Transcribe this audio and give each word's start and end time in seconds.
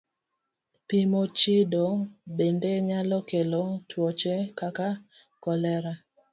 Pi 0.87 0.99
mochido 1.11 1.83
bende 2.37 2.71
nyalo 2.89 3.17
kelo 3.29 3.61
tuoche 3.89 4.33
kaka 4.59 4.87
kolera. 5.43 5.93